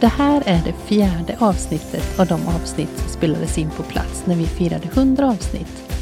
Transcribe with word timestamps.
Det 0.00 0.06
här 0.06 0.42
är 0.46 0.62
det 0.64 0.72
fjärde 0.72 1.36
avsnittet 1.38 2.20
av 2.20 2.26
de 2.26 2.48
avsnitt 2.48 2.98
som 2.98 3.08
spelades 3.08 3.58
in 3.58 3.70
på 3.70 3.82
plats 3.82 4.22
när 4.26 4.36
vi 4.36 4.46
firade 4.46 4.88
100 4.94 5.28
avsnitt. 5.28 5.92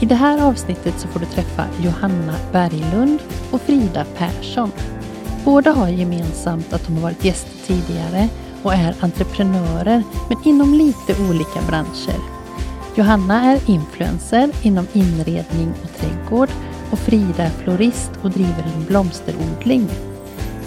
I 0.00 0.06
det 0.06 0.14
här 0.14 0.42
avsnittet 0.42 0.94
så 0.98 1.08
får 1.08 1.20
du 1.20 1.26
träffa 1.26 1.64
Johanna 1.82 2.34
Berglund 2.52 3.18
och 3.50 3.60
Frida 3.60 4.04
Persson. 4.16 4.72
Båda 5.44 5.72
har 5.72 5.88
gemensamt 5.88 6.72
att 6.72 6.86
de 6.86 6.94
har 6.94 7.02
varit 7.02 7.24
gäster 7.24 7.66
tidigare 7.66 8.28
och 8.62 8.74
är 8.74 8.94
entreprenörer, 9.00 10.02
men 10.28 10.38
inom 10.44 10.74
lite 10.74 11.22
olika 11.30 11.60
branscher. 11.66 12.20
Johanna 12.94 13.42
är 13.42 13.70
influencer 13.70 14.50
inom 14.62 14.86
inredning 14.92 15.72
och 15.82 16.00
trädgård 16.00 16.48
och 16.90 16.98
Frida 16.98 17.42
är 17.42 17.50
florist 17.50 18.10
och 18.22 18.30
driver 18.30 18.64
en 18.76 18.84
blomsterodling. 18.84 19.88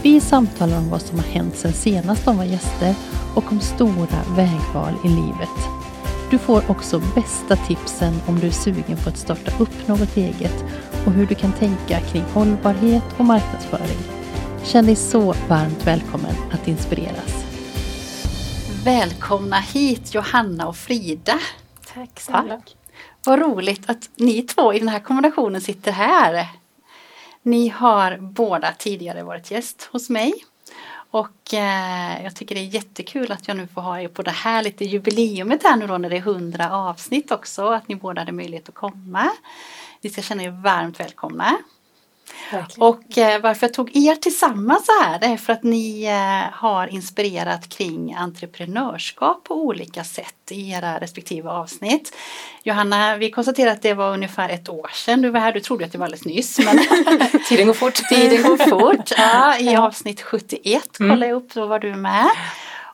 Vi 0.04 0.20
samtalar 0.20 0.78
om 0.78 0.90
vad 0.90 1.02
som 1.02 1.20
har 1.20 1.26
hänt 1.26 1.56
sen 1.56 1.74
senast 1.74 2.26
de 2.26 2.38
var 2.38 2.44
gäster 2.44 2.96
och 3.36 3.52
om 3.52 3.60
stora 3.60 4.24
vägval 4.36 4.94
i 5.04 5.08
livet. 5.08 5.70
Du 6.32 6.38
får 6.38 6.72
också 6.72 7.02
bästa 7.16 7.56
tipsen 7.56 8.14
om 8.28 8.40
du 8.40 8.48
är 8.48 8.52
sugen 8.52 8.98
på 9.04 9.10
att 9.10 9.18
starta 9.18 9.64
upp 9.64 9.88
något 9.88 10.18
eget 10.18 10.66
och 11.06 11.12
hur 11.12 11.26
du 11.26 11.36
kan 11.36 11.54
tänka 11.54 12.00
kring 12.00 12.24
hållbarhet 12.34 13.04
och 13.18 13.26
marknadsföring. 13.26 13.98
Känn 14.64 14.86
dig 14.86 14.96
så 14.96 15.36
varmt 15.50 15.88
välkommen 15.88 16.36
att 16.52 16.68
inspireras. 16.68 17.46
Välkomna 18.84 19.60
hit 19.60 20.14
Johanna 20.14 20.68
och 20.68 20.76
Frida. 20.76 21.40
Tack 21.94 22.20
snälla. 22.20 22.62
Vad 23.26 23.40
roligt 23.40 23.90
att 23.90 24.10
ni 24.16 24.42
två 24.42 24.74
i 24.74 24.80
den 24.80 24.90
här 24.90 25.00
kombinationen 25.00 25.62
sitter 25.62 25.92
här. 25.92 26.61
Ni 27.42 27.68
har 27.70 28.18
båda 28.18 28.74
tidigare 28.78 29.24
varit 29.24 29.52
gäst 29.52 29.90
hos 29.92 30.10
mig. 30.10 30.34
Och 31.12 31.54
eh, 31.54 32.24
jag 32.24 32.36
tycker 32.36 32.56
det 32.56 32.62
är 32.62 32.66
jättekul 32.66 33.32
att 33.32 33.48
jag 33.48 33.58
nu 33.58 33.68
får 33.68 33.82
ha 33.82 34.00
er 34.00 34.08
på 34.08 34.22
det 34.22 34.32
här 34.32 34.64
lite 34.64 34.86
jubileumet 34.86 35.64
här 35.64 35.78
nu 35.78 35.88
då 35.88 35.98
när 35.98 36.10
det 36.10 36.18
är 36.18 36.22
hundra 36.22 36.72
avsnitt 36.72 37.32
också. 37.32 37.68
Att 37.68 37.88
ni 37.88 37.96
båda 37.96 38.22
hade 38.22 38.32
möjlighet 38.32 38.70
att 38.70 38.76
komma. 38.76 39.32
Ni 40.02 40.10
ska 40.10 40.22
känna 40.22 40.44
er 40.44 40.50
varmt 40.50 41.00
välkomna. 41.00 41.58
Verkligen. 42.52 42.88
Och 42.90 43.18
eh, 43.18 43.42
varför 43.42 43.68
jag 43.68 43.74
tog 43.74 43.96
er 43.98 44.16
tillsammans 44.16 44.86
så 44.86 44.92
här 45.04 45.20
det 45.20 45.26
är 45.26 45.38
för 45.38 45.54
att 45.54 45.64
ni 45.64 46.04
eh, 46.06 46.54
har 46.60 46.88
inspirerat 46.88 47.70
kring 47.70 48.14
entreprenörskap 48.14 49.44
på 49.44 49.56
olika 49.56 50.04
sätt 50.04 50.36
i 50.52 50.72
era 50.72 51.00
respektive 51.00 51.50
avsnitt. 51.50 52.16
Johanna, 52.64 53.18
vi 53.18 53.32
konstaterade 53.32 53.72
att 53.72 53.82
det 53.82 53.94
var 53.94 54.14
ungefär 54.14 54.50
ett 54.50 54.70
år 54.70 54.90
sedan 54.94 55.22
du 55.22 55.30
var 55.30 55.40
här. 55.40 55.52
Du 55.54 55.60
trodde 55.60 55.86
att 55.86 55.92
det 55.92 55.98
var 55.98 56.06
alldeles 56.06 56.26
nyss. 56.26 56.60
Men 56.60 56.80
Tiden 57.50 57.68
går 57.68 57.74
fort. 57.74 57.96
tiden 58.10 58.44
går 58.44 58.58
fort. 58.70 59.12
Ja, 59.18 59.58
I 59.58 59.76
avsnitt 59.76 60.22
71 60.22 61.00
Mm. 61.00 61.10
kollade 61.12 61.28
jag 61.32 61.36
upp, 61.38 61.54
då 61.54 61.66
var 61.66 61.80
du 61.80 61.96
med. 61.96 62.30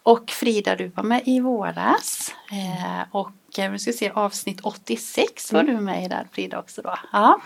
Och 0.03 0.29
Frida, 0.31 0.75
du 0.75 0.87
var 0.87 1.03
med 1.03 1.21
i 1.25 1.39
våras. 1.39 2.33
Eh, 2.51 3.01
och 3.11 3.31
vi 3.71 3.79
ska 3.79 3.91
se, 3.91 4.11
avsnitt 4.13 4.59
86 4.61 5.53
var 5.53 5.59
Mm. 5.59 5.75
du 5.75 5.81
med 5.81 6.03
i 6.05 6.07
där 6.07 6.27
Frida 6.31 6.59
också 6.59 6.81
då. 6.81 6.93
Ja. 7.11 7.39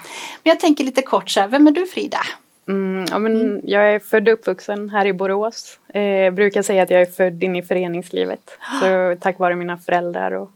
Men 0.43 0.51
jag 0.51 0.59
tänker 0.59 0.83
lite 0.83 1.01
kort 1.01 1.29
så 1.29 1.39
här, 1.39 1.47
vem 1.47 1.67
är 1.67 1.71
du 1.71 1.85
Frida? 1.85 2.17
Mm, 2.67 3.05
ja, 3.09 3.19
men 3.19 3.61
Jag 3.63 3.93
är 3.93 3.99
född 3.99 4.27
och 4.27 4.33
uppvuxen 4.33 4.89
här 4.89 5.05
i 5.05 5.13
Borås. 5.13 5.79
Eh, 5.93 6.33
brukar 6.33 6.61
säga 6.61 6.83
att 6.83 6.89
jag 6.89 7.01
är 7.01 7.05
född 7.05 7.43
in 7.43 7.55
i 7.55 7.63
föreningslivet. 7.63 8.57
Så 8.81 9.15
tack 9.21 9.39
vare 9.39 9.55
mina 9.55 9.77
föräldrar 9.77 10.31
och 10.31 10.51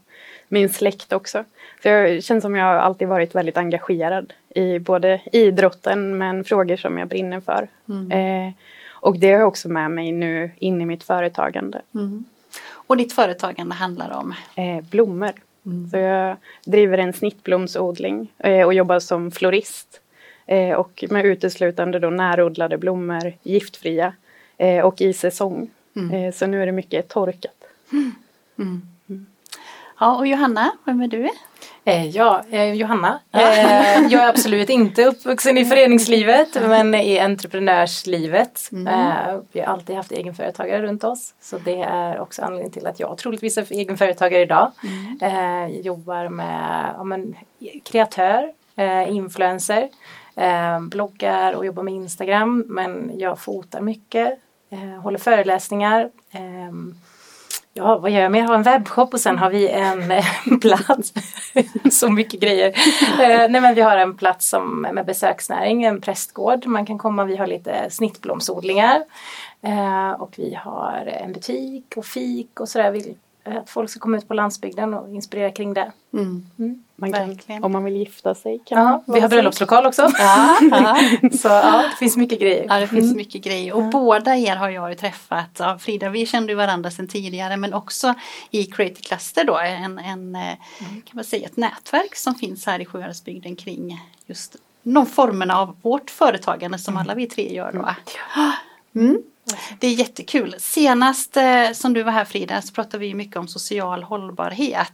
min 0.48 0.68
släkt 0.68 1.12
också. 1.12 1.44
Så 1.82 1.88
jag 1.88 2.22
känns 2.24 2.42
som 2.42 2.54
jag 2.56 2.76
alltid 2.76 3.08
varit 3.08 3.34
väldigt 3.34 3.56
engagerad 3.56 4.32
i 4.54 4.78
både 4.78 5.20
idrotten 5.32 6.18
men 6.18 6.44
frågor 6.44 6.76
som 6.76 6.98
jag 6.98 7.08
brinner 7.08 7.40
för. 7.40 7.68
Eh, 8.12 8.52
och 8.92 9.18
det 9.18 9.32
har 9.32 9.38
jag 9.38 9.48
också 9.48 9.68
med 9.68 9.90
mig 9.90 10.12
nu 10.12 10.50
in 10.58 10.80
i 10.80 10.86
mitt 10.86 11.04
företagande. 11.04 11.82
Och 12.72 12.96
ditt 12.96 13.12
företagande 13.12 13.74
handlar 13.74 14.10
om? 14.10 14.34
Eh, 14.54 14.84
blommor. 14.90 15.32
Så 15.90 15.96
jag 15.96 16.36
driver 16.64 16.98
en 16.98 17.12
snittblomsodling 17.12 18.32
eh, 18.38 18.66
och 18.66 18.74
jobbar 18.74 18.98
som 18.98 19.30
florist. 19.30 20.00
Eh, 20.46 20.72
och 20.72 21.04
med 21.10 21.26
uteslutande 21.26 21.98
då 21.98 22.10
närodlade 22.10 22.78
blommor, 22.78 23.32
giftfria 23.42 24.12
eh, 24.56 24.84
och 24.84 25.00
i 25.00 25.12
säsong. 25.12 25.70
Eh, 26.12 26.34
så 26.34 26.46
nu 26.46 26.62
är 26.62 26.66
det 26.66 26.72
mycket 26.72 27.08
torkat. 27.08 27.64
Ja, 30.00 30.16
och 30.16 30.26
Johanna, 30.26 30.72
vem 30.84 31.00
är 31.00 31.08
du? 31.08 31.28
Eh, 31.88 32.06
ja, 32.06 32.42
eh, 32.50 32.72
Johanna. 32.72 33.20
Eh, 33.32 34.06
jag 34.08 34.24
är 34.24 34.28
absolut 34.28 34.70
inte 34.70 35.04
uppvuxen 35.04 35.58
i 35.58 35.64
föreningslivet 35.64 36.48
men 36.54 36.94
i 36.94 37.18
entreprenörslivet. 37.18 38.70
Eh, 38.72 39.40
vi 39.52 39.60
har 39.60 39.66
alltid 39.66 39.96
haft 39.96 40.12
egenföretagare 40.12 40.82
runt 40.82 41.04
oss. 41.04 41.34
Så 41.40 41.58
det 41.58 41.82
är 41.82 42.20
också 42.20 42.42
anledningen 42.42 42.72
till 42.72 42.86
att 42.86 43.00
jag 43.00 43.18
troligtvis 43.18 43.58
är 43.58 43.72
egenföretagare 43.72 44.42
idag. 44.42 44.72
Eh, 45.20 45.80
jobbar 45.80 46.28
med 46.28 46.94
ja, 46.96 47.04
men, 47.04 47.34
kreatör, 47.84 48.52
influencer, 49.08 49.88
bloggar 50.80 51.52
och 51.52 51.66
jobbar 51.66 51.82
med 51.82 51.94
Instagram. 51.94 52.64
Men 52.66 53.12
jag 53.18 53.38
fotar 53.38 53.80
mycket, 53.80 54.38
håller 55.02 55.18
föreläsningar. 55.18 56.10
Ja, 57.78 57.98
vad 57.98 58.10
gör 58.10 58.20
jag 58.20 58.32
mer? 58.32 58.40
Jag 58.40 58.46
har 58.46 58.54
en 58.54 58.62
webbshop 58.62 59.14
och 59.14 59.20
sen 59.20 59.38
har 59.38 59.50
vi 59.50 59.68
en 59.68 60.12
plats. 60.60 61.12
Så 61.90 62.10
mycket 62.10 62.40
grejer. 62.40 62.68
Eh, 63.20 63.48
nej, 63.50 63.60
men 63.60 63.74
vi 63.74 63.80
har 63.80 63.96
en 63.96 64.16
plats 64.16 64.48
som, 64.48 64.80
med 64.80 65.06
besöksnäring, 65.06 65.84
en 65.84 66.00
prästgård. 66.00 66.66
Man 66.66 66.86
kan 66.86 66.98
komma, 66.98 67.24
vi 67.24 67.36
har 67.36 67.46
lite 67.46 67.90
snittblomsodlingar. 67.90 69.02
Eh, 69.62 70.10
och 70.10 70.34
vi 70.36 70.54
har 70.54 71.18
en 71.22 71.32
butik 71.32 71.94
och 71.96 72.04
fik 72.04 72.60
och 72.60 72.68
sådär 72.68 72.90
att 73.50 73.70
folk 73.70 73.90
ska 73.90 74.00
komma 74.00 74.16
ut 74.16 74.28
på 74.28 74.34
landsbygden 74.34 74.94
och 74.94 75.14
inspirera 75.14 75.50
kring 75.50 75.74
det. 75.74 75.92
Man 76.96 77.12
kan, 77.12 77.64
om 77.64 77.72
man 77.72 77.84
vill 77.84 77.96
gifta 77.96 78.34
sig 78.34 78.58
kan 78.64 78.78
Ja, 78.78 79.02
man 79.06 79.14
vi 79.14 79.20
har 79.20 79.28
bröllopslokal 79.28 79.86
också. 79.86 80.10
Ja, 80.18 80.58
ja. 80.70 80.98
Så 81.32 81.48
ja, 81.48 81.84
det 81.90 81.96
finns 81.98 82.16
mycket 82.16 82.40
grejer. 82.40 82.66
Ja, 82.68 82.80
det 82.80 82.86
finns 82.86 83.14
mycket 83.14 83.44
grejer. 83.44 83.72
Och 83.72 83.82
båda 83.82 84.36
er 84.36 84.56
har 84.56 84.68
jag 84.68 84.90
ju 84.90 84.94
träffat. 84.94 85.50
Ja, 85.58 85.78
Frida, 85.78 86.08
vi 86.08 86.26
kände 86.26 86.52
ju 86.52 86.56
varandra 86.56 86.90
sedan 86.90 87.08
tidigare 87.08 87.56
men 87.56 87.74
också 87.74 88.14
i 88.50 88.64
Creative 88.64 89.00
Cluster 89.00 89.44
då, 89.44 89.58
en, 89.58 89.98
en 89.98 90.34
eh, 90.34 90.56
kan 90.78 91.12
man 91.12 91.24
säga, 91.24 91.46
ett 91.46 91.56
nätverk 91.56 92.16
som 92.16 92.34
finns 92.34 92.66
här 92.66 92.80
i 92.80 92.84
Sjuhäradsbygden 92.84 93.56
kring 93.56 94.00
just 94.26 94.56
de 94.82 95.06
formerna 95.06 95.58
av 95.58 95.76
vårt 95.82 96.10
företagande 96.10 96.78
som 96.78 96.96
alla 96.96 97.14
vi 97.14 97.26
tre 97.26 97.54
gör 97.54 97.72
då. 97.72 97.88
Mm. 99.48 99.60
Det 99.80 99.86
är 99.86 99.92
jättekul. 99.92 100.54
Senast 100.58 101.36
eh, 101.36 101.70
som 101.72 101.92
du 101.92 102.02
var 102.02 102.12
här 102.12 102.24
Frida 102.24 102.62
så 102.62 102.72
pratade 102.74 102.98
vi 102.98 103.14
mycket 103.14 103.36
om 103.36 103.48
social 103.48 104.02
hållbarhet. 104.02 104.92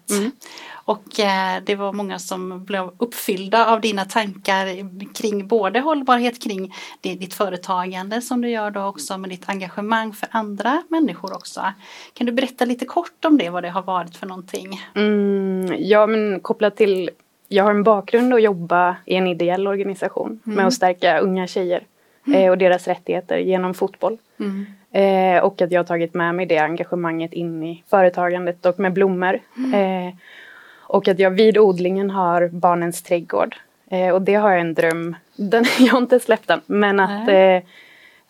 Och 0.84 1.20
eh, 1.20 1.62
det 1.64 1.74
var 1.74 1.92
många 1.92 2.18
som 2.18 2.64
blev 2.64 2.90
uppfyllda 2.98 3.66
av 3.66 3.80
dina 3.80 4.04
tankar 4.04 4.66
kring 5.14 5.46
både 5.46 5.80
hållbarhet 5.80 6.42
kring 6.42 6.74
det, 7.00 7.14
ditt 7.14 7.34
företagande 7.34 8.22
som 8.22 8.40
du 8.40 8.50
gör 8.50 8.70
då 8.70 8.84
också 8.84 9.19
med 9.19 9.31
ditt 9.31 9.49
engagemang 9.49 10.12
för 10.12 10.28
andra 10.32 10.82
människor 10.88 11.32
också. 11.32 11.72
Kan 12.14 12.26
du 12.26 12.32
berätta 12.32 12.64
lite 12.64 12.84
kort 12.84 13.25
om 13.25 13.38
det, 13.38 13.50
vad 13.50 13.62
det 13.62 13.70
har 13.70 13.82
varit 13.82 14.16
för 14.16 14.26
någonting? 14.26 14.81
Mm, 14.94 15.75
ja, 15.78 16.06
men 16.06 16.40
kopplat 16.40 16.76
till... 16.76 17.10
Jag 17.48 17.64
har 17.64 17.70
en 17.70 17.82
bakgrund 17.82 18.34
att 18.34 18.43
jobba 18.43 18.96
i 19.06 19.14
en 19.14 19.26
ideell 19.26 19.66
organisation 19.66 20.40
med 20.44 20.66
att 20.66 20.75
stärka 20.75 21.19
unga 21.19 21.46
tjejer 21.46 21.87
eh, 22.34 22.50
och 22.50 22.58
deras 22.58 22.88
rättigheter 22.88 23.38
genom 23.38 23.75
fotboll. 23.75 24.19
Eh, 24.93 25.44
och 25.44 25.62
att 25.62 25.73
jag 25.73 25.79
har 25.79 25.85
tagit 25.85 26.15
med 26.15 26.35
mig 26.35 26.47
det 26.47 26.59
engagemanget 26.59 27.33
in 27.33 27.62
i 27.62 27.83
företagandet 27.91 28.67
och 28.67 28.81
med 28.81 28.93
blommor. 28.93 29.35
Eh, 29.75 30.15
och 30.93 31.09
att 31.09 31.19
jag 31.19 31.31
vid 31.31 31.59
odlingen 31.59 32.11
har 32.11 32.49
barnens 32.49 33.03
trädgård. 33.03 33.56
Eh, 33.91 34.09
och 34.09 34.23
det 34.23 34.35
har 34.35 34.50
jag 34.50 34.61
en 34.61 34.75
dröm, 34.75 35.17
den, 35.37 35.65
jag 35.79 35.93
har 35.93 35.99
inte 35.99 36.21
släppt 36.21 36.49
den, 36.49 36.61
men 36.67 37.00
att 37.00 37.29
eh, 37.29 37.59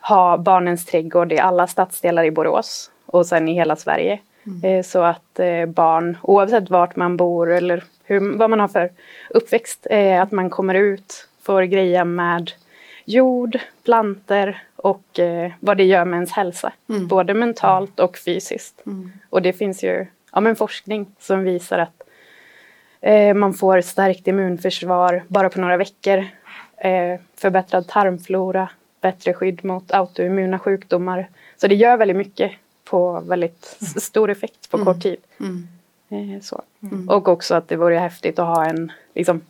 ha 0.01 0.39
barnens 0.39 0.87
trädgård 0.87 1.33
i 1.33 1.39
alla 1.39 1.67
stadsdelar 1.67 2.25
i 2.25 2.31
Borås 2.31 2.91
och 3.07 3.27
sen 3.27 3.49
i 3.49 3.55
hela 3.55 3.77
Sverige. 3.77 4.19
Eh, 4.63 4.83
så 4.83 5.03
att 5.03 5.39
eh, 5.39 5.67
barn, 5.67 6.17
oavsett 6.23 6.71
vart 6.71 6.97
man 6.97 7.17
bor 7.17 7.51
eller 7.51 7.85
hur, 8.05 8.37
vad 8.39 8.51
man 8.51 8.61
har 8.61 8.69
för 8.69 8.91
uppväxt, 9.31 9.87
att 10.21 10.33
man 10.33 10.51
kommer 10.51 10.75
ut, 10.75 11.29
får 11.43 11.63
greja 11.63 12.05
med 12.05 12.51
jord, 13.05 13.59
planter 13.85 14.63
och 14.77 15.19
eh, 15.19 15.53
vad 15.61 15.77
det 15.77 15.85
gör 15.85 16.05
med 16.05 16.17
ens 16.17 16.33
hälsa. 16.33 16.73
Mm. 16.89 17.07
Både 17.09 17.35
mentalt 17.35 18.01
och 18.01 18.19
fysiskt. 18.19 18.83
Mm. 18.87 19.13
Och 19.31 19.43
det 19.43 19.53
finns 19.53 19.83
ju 19.85 20.07
ja, 20.33 20.41
men 20.41 20.57
forskning 20.57 21.07
som 21.19 21.43
visar 21.45 21.79
att 21.79 22.03
eh, 23.01 23.35
man 23.35 23.55
får 23.55 23.81
stärkt 23.81 24.27
immunförsvar 24.29 25.23
bara 25.29 25.49
på 25.51 25.61
några 25.61 25.77
veckor. 25.77 26.19
Eh, 26.77 27.21
förbättrad 27.37 27.89
tarmflora, 27.89 28.69
bättre 29.01 29.35
skydd 29.35 29.65
mot 29.65 29.93
autoimmuna 29.93 30.59
sjukdomar. 30.59 31.29
Så 31.57 31.67
det 31.69 31.75
gör 31.75 31.97
väldigt 31.97 32.17
mycket 32.17 32.53
på 32.85 33.21
väldigt 33.21 33.77
s- 33.81 34.05
stor 34.05 34.31
effekt 34.31 34.71
på 34.71 34.85
kort 34.85 35.03
tid. 35.03 35.17
Mm. 35.41 35.69
Eh, 36.09 36.41
så. 36.41 36.63
Och 37.09 37.29
också 37.29 37.55
att 37.55 37.69
det 37.69 37.77
vore 37.77 37.99
häftigt 37.99 38.39
att 38.39 38.47
ha 38.47 38.65
en, 38.67 38.93
liksom, 39.15 39.41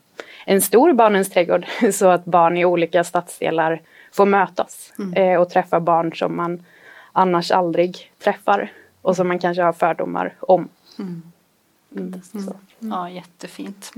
en 0.45 0.61
stor 0.61 0.93
barnens 0.93 1.31
trädgård 1.31 1.67
så 1.93 2.09
att 2.09 2.25
barn 2.25 2.57
i 2.57 2.65
olika 2.65 3.05
stadsdelar 3.05 3.83
får 4.13 4.27
mötas 4.27 4.93
eh, 5.17 5.41
och 5.41 5.51
träffa 5.51 5.81
barn 5.81 6.13
som 6.15 6.37
man 6.37 6.65
annars 7.13 7.51
aldrig 7.51 8.13
träffar 8.25 8.73
och 9.03 9.17
som 9.17 9.29
man 9.29 9.39
kanske 9.39 9.63
har 9.63 9.73
fördomar 9.73 10.35
om. 10.41 10.69
Mm, 10.99 11.23
Ja, 12.91 13.11
jättefint. 13.11 13.93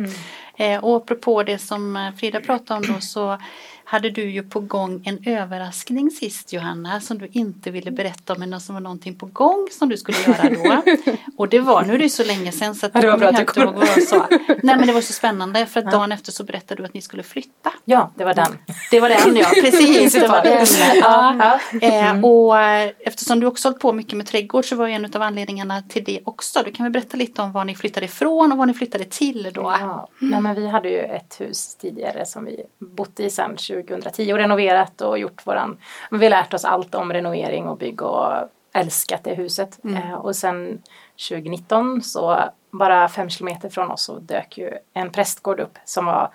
Eh, 0.56 0.84
och 0.84 0.96
apropå 0.96 1.42
det 1.42 1.58
som 1.58 1.96
eh, 1.96 2.12
Frida 2.14 2.40
pratade 2.40 2.80
om 2.80 2.94
då 2.94 3.00
så 3.00 3.38
hade 3.84 4.10
du 4.10 4.30
ju 4.30 4.42
på 4.42 4.60
gång 4.60 5.02
en 5.04 5.18
överraskning 5.26 6.10
sist 6.10 6.52
Johanna 6.52 7.00
som 7.00 7.18
du 7.18 7.28
inte 7.32 7.70
ville 7.70 7.90
berätta 7.90 8.32
om 8.32 8.40
men 8.40 8.60
som 8.60 8.74
var 8.74 8.80
någonting 8.80 9.14
på 9.14 9.26
gång 9.26 9.68
som 9.70 9.88
du 9.88 9.96
skulle 9.96 10.18
göra 10.26 10.50
då. 10.50 10.92
Och 11.36 11.48
det 11.48 11.60
var, 11.60 11.82
nu 11.82 11.94
är 11.94 11.98
det 11.98 12.08
så 12.08 12.24
länge 12.24 12.52
sedan 12.52 12.74
så 12.74 12.86
att 12.86 12.92
Ja, 12.94 13.00
det 13.00 13.10
var 13.10 13.18
bra 13.18 13.28
att 13.28 13.46
kommer 13.46 13.72
du 13.72 13.78
jag 13.78 13.86
inte 13.86 13.94
ihåg 13.94 14.28
vad 14.28 14.28
jag 14.28 14.48
sa. 14.48 14.54
Nej 14.62 14.76
men 14.76 14.86
det 14.86 14.92
var 14.92 15.00
så 15.00 15.12
spännande 15.12 15.66
för 15.66 15.80
att 15.80 15.90
dagen 15.90 16.12
efter 16.12 16.32
så 16.32 16.44
berättade 16.44 16.82
du 16.82 16.86
att 16.86 16.94
ni 16.94 17.02
skulle 17.02 17.22
flytta. 17.22 17.72
Ja, 17.84 18.12
det 18.16 18.24
var 18.24 18.34
den. 18.34 18.58
Det 18.90 19.00
var 19.00 19.08
den 19.08 19.36
ja, 19.36 19.48
precis. 19.62 20.12
Det 20.12 20.28
var 20.28 20.42
den. 20.42 20.66
Ja. 21.00 21.58
Ja. 21.80 21.88
Eh, 21.88 22.24
och 22.24 22.60
eh, 22.60 22.90
eftersom 23.00 23.40
du 23.40 23.46
också 23.46 23.68
hållit 23.68 23.80
på 23.80 23.92
mycket 23.92 24.16
med 24.16 24.26
trädgård 24.26 24.64
så 24.64 24.76
var 24.76 24.86
ju 24.86 24.92
en 24.92 25.04
av 25.04 25.22
anledningarna 25.22 25.82
till 25.82 26.04
det 26.04 26.20
också. 26.24 26.62
Du 26.64 26.72
kan 26.72 26.84
väl 26.84 26.92
berätta 26.92 27.16
lite 27.16 27.42
om 27.42 27.52
var 27.52 27.64
ni 27.64 27.74
flyttade 27.74 28.06
ifrån 28.06 28.52
och 28.52 28.58
var 28.58 28.66
ni 28.66 28.73
flyttade 28.74 29.04
till 29.04 29.50
då? 29.54 29.62
Ja. 29.62 30.08
Nej, 30.18 30.40
men 30.40 30.54
vi 30.54 30.66
hade 30.66 30.88
ju 30.88 31.00
ett 31.00 31.40
hus 31.40 31.74
tidigare 31.74 32.26
som 32.26 32.44
vi 32.44 32.64
bott 32.78 33.20
i 33.20 33.30
sedan 33.30 33.50
2010 33.50 34.32
och 34.32 34.38
renoverat 34.38 35.00
och 35.00 35.18
gjort 35.18 35.46
våran, 35.46 35.78
vi 36.10 36.28
lärt 36.28 36.54
oss 36.54 36.64
allt 36.64 36.94
om 36.94 37.12
renovering 37.12 37.68
och 37.68 37.78
bygg 37.78 38.02
och 38.02 38.32
älskat 38.74 39.24
det 39.24 39.34
huset. 39.34 39.78
Eh, 39.84 40.14
och 40.14 40.36
sen 40.36 40.82
2019 41.28 42.02
så 42.02 42.40
bara 42.70 43.08
fem 43.08 43.30
kilometer 43.30 43.68
från 43.68 43.90
oss 43.90 44.04
så 44.04 44.18
dök 44.18 44.58
ju 44.58 44.70
en 44.92 45.10
prästgård 45.10 45.60
upp 45.60 45.78
som 45.84 46.06
var 46.06 46.30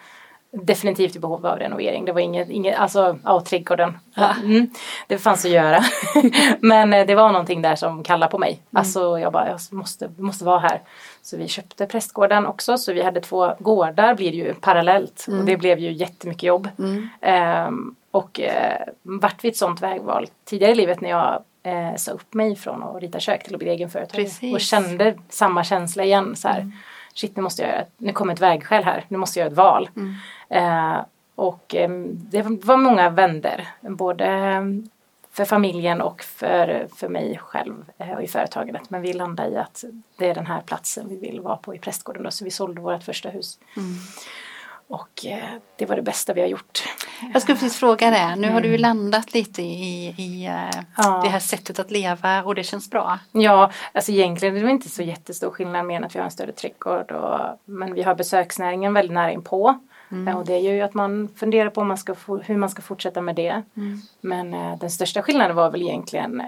definitivt 0.51 1.15
i 1.15 1.19
behov 1.19 1.45
av 1.45 1.59
renovering. 1.59 2.05
Det 2.05 2.11
var 2.11 2.21
inget, 2.21 2.49
inget 2.49 2.79
alltså, 2.79 3.17
ja, 3.23 3.41
trädgården. 3.41 3.97
Mm, 4.43 4.69
det 5.07 5.17
fanns 5.17 5.45
att 5.45 5.51
göra. 5.51 5.83
Men 6.59 6.93
eh, 6.93 7.05
det 7.05 7.15
var 7.15 7.31
någonting 7.31 7.61
där 7.61 7.75
som 7.75 8.03
kallade 8.03 8.31
på 8.31 8.37
mig. 8.37 8.59
Alltså 8.71 9.19
jag 9.19 9.33
bara, 9.33 9.49
jag 9.49 9.59
måste, 9.71 10.11
måste 10.17 10.45
vara 10.45 10.59
här. 10.59 10.81
Så 11.21 11.37
vi 11.37 11.47
köpte 11.47 11.85
prästgården 11.85 12.45
också. 12.45 12.77
Så 12.77 12.93
vi 12.93 13.03
hade 13.03 13.21
två 13.21 13.53
gårdar 13.59 14.15
blir 14.15 14.31
ju 14.31 14.53
parallellt. 14.53 15.25
Och 15.27 15.45
det 15.45 15.57
blev 15.57 15.79
ju 15.79 15.91
jättemycket 15.91 16.43
jobb. 16.43 16.67
Ehm, 17.21 17.95
och 18.11 18.39
eh, 18.39 18.81
vart 19.01 19.43
vi 19.43 19.49
ett 19.49 19.57
sånt 19.57 19.81
vägval 19.81 20.27
tidigare 20.45 20.71
i 20.71 20.75
livet 20.75 21.01
när 21.01 21.09
jag 21.09 21.43
eh, 21.63 21.95
sa 21.95 22.11
upp 22.11 22.33
mig 22.33 22.55
från 22.55 22.83
att 22.83 23.01
rita 23.01 23.19
kök 23.19 23.43
till 23.43 23.53
att 23.53 23.59
bli 23.59 23.69
egenföretagare. 23.69 24.23
Precis. 24.23 24.53
Och 24.53 24.61
kände 24.61 25.17
samma 25.29 25.63
känsla 25.63 26.03
igen. 26.03 26.35
Så 26.35 26.47
här, 26.47 26.71
Shit, 27.19 27.35
nu 27.35 27.43
måste 27.43 27.61
jag 27.61 27.71
göra, 27.71 27.85
nu 27.97 28.13
kommer 28.13 28.33
ett 28.33 28.41
vägskäl 28.41 28.83
här. 28.83 29.05
Nu 29.07 29.17
måste 29.17 29.39
jag 29.39 29.45
göra 29.45 29.51
ett 29.51 29.57
val. 29.57 29.89
Eh, 30.49 30.97
och 31.35 31.75
eh, 31.75 31.89
det 32.07 32.41
var 32.41 32.77
många 32.77 33.09
vänder. 33.09 33.67
Både 33.81 34.25
eh, 34.25 34.63
för 35.31 35.45
familjen 35.45 36.01
och 36.01 36.23
för, 36.23 36.87
för 36.95 37.09
mig 37.09 37.39
själv 37.43 37.85
eh, 37.97 38.11
och 38.11 38.23
i 38.23 38.27
företagandet. 38.27 38.89
Men 38.89 39.01
vi 39.01 39.13
landade 39.13 39.49
i 39.49 39.57
att 39.57 39.83
det 40.17 40.29
är 40.29 40.35
den 40.35 40.45
här 40.45 40.61
platsen 40.61 41.09
vi 41.09 41.15
vill 41.17 41.41
vara 41.41 41.57
på 41.57 41.75
i 41.75 41.79
prästgården. 41.79 42.23
Då, 42.23 42.31
så 42.31 42.45
vi 42.45 42.51
sålde 42.51 42.81
vårt 42.81 43.03
första 43.03 43.29
hus. 43.29 43.59
Och 44.87 45.25
eh, 45.25 45.49
det 45.75 45.85
var 45.85 45.95
det 45.95 46.01
bästa 46.01 46.33
vi 46.33 46.41
har 46.41 46.47
gjort. 46.47 46.83
Jag 47.33 47.41
skulle 47.41 47.55
precis 47.57 47.77
fråga 47.79 48.09
det. 48.11 48.35
Nu 48.35 48.51
har 48.51 48.61
du 48.61 48.67
ju 48.67 48.77
landat 48.77 49.33
lite 49.33 49.61
i, 49.61 50.07
i 50.17 50.45
eh, 50.45 50.81
Ja. 50.97 51.21
det 51.23 51.29
här 51.29 51.39
sättet 51.39 51.79
att 51.79 51.91
leva 51.91 52.43
och 52.43 52.55
det 52.55 52.63
känns 52.63 52.89
bra. 52.89 53.19
Ja, 53.31 53.71
alltså 53.93 54.11
egentligen 54.11 54.57
är 54.57 54.63
det 54.63 54.71
inte 54.71 54.89
så 54.89 55.03
jättestor 55.03 55.49
skillnad 55.51 55.85
mer 55.85 55.95
än 55.97 56.03
att 56.03 56.15
vi 56.15 56.19
har 56.19 56.25
en 56.25 56.31
större 56.31 56.51
trädgård. 56.51 57.11
Och, 57.11 57.39
men 57.65 57.93
vi 57.93 58.01
har 58.03 58.15
besöksnäringen 58.15 58.93
väldigt 58.93 59.13
nära 59.13 59.31
inpå. 59.31 59.79
Eh, 60.27 60.37
Och 60.37 60.45
det 60.45 60.57
gör 60.59 60.73
ju 60.73 60.81
att 60.81 60.93
man 60.93 61.29
funderar 61.35 61.69
på 61.69 61.83
man 61.83 61.97
ska 61.97 62.15
hur 62.43 62.57
man 62.57 62.69
ska 62.69 62.81
fortsätta 62.81 63.21
med 63.21 63.35
det. 63.35 63.63
Men 64.21 64.53
eh, 64.53 64.77
den 64.79 64.91
största 64.91 65.21
skillnaden 65.21 65.55
var 65.55 65.71
väl 65.71 65.81
egentligen 65.81 66.41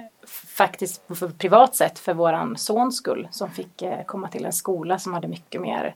faktiskt 0.56 1.08
på 1.08 1.30
privat 1.38 1.76
sätt 1.76 2.00
för 2.00 2.14
våran 2.14 2.58
sons 2.58 2.98
skull 2.98 3.28
som 3.32 3.50
fick 3.52 3.82
eh, 3.82 4.04
komma 4.06 4.28
till 4.28 4.46
en 4.46 4.54
skola 4.54 5.00
som 5.00 5.14
hade 5.14 5.28
mycket 5.28 5.62
mer 5.62 5.96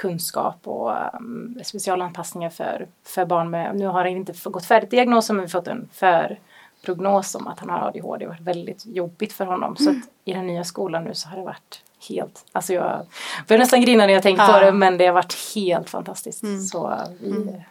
kunskap 0.00 0.56
och 0.62 0.92
um, 1.20 1.58
specialanpassningar 1.64 2.50
för, 2.50 2.86
för 3.04 3.24
barn 3.24 3.50
med, 3.50 3.76
nu 3.76 3.86
har 3.86 4.04
han 4.04 4.06
inte 4.06 4.34
gått 4.44 4.66
färdigt 4.66 4.90
diagnosen 4.90 5.36
men 5.36 5.44
vi 5.44 5.50
fått 5.50 5.68
en 5.68 5.88
förprognos 5.92 7.34
om 7.34 7.46
att 7.46 7.60
han 7.60 7.70
har 7.70 7.78
ADHD. 7.88 8.18
Det 8.18 8.24
har 8.24 8.32
varit 8.34 8.56
väldigt 8.56 8.86
jobbigt 8.86 9.32
för 9.32 9.44
honom. 9.44 9.76
Så 9.76 9.90
att 9.90 9.96
i 10.24 10.32
den 10.32 10.46
nya 10.46 10.64
skolan 10.64 11.04
nu 11.04 11.14
så 11.14 11.28
har 11.28 11.36
det 11.36 11.42
varit 11.42 11.82
helt, 12.08 12.44
alltså 12.52 12.72
jag 12.72 13.06
börjar 13.48 13.58
nästan 13.58 13.80
grina 13.80 14.06
när 14.06 14.12
jag 14.12 14.22
tänker 14.22 14.46
på 14.46 14.52
Ja. 14.52 14.64
det 14.64 14.72
men 14.72 14.98
det 14.98 15.06
har 15.06 15.14
varit 15.14 15.54
helt 15.54 15.90
fantastiskt. 15.90 16.70
Så 16.70 16.98
vi, 17.20 17.62